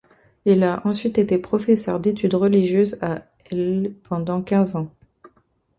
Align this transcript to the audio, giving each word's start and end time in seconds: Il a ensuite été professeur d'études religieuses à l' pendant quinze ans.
Il 0.45 0.63
a 0.63 0.81
ensuite 0.87 1.19
été 1.19 1.37
professeur 1.37 1.99
d'études 1.99 2.33
religieuses 2.33 2.97
à 3.03 3.23
l' 3.51 3.93
pendant 4.05 4.41
quinze 4.41 4.75
ans. 4.75 4.89